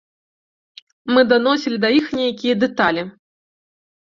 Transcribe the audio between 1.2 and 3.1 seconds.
даносілі да іх нейкія дэталі.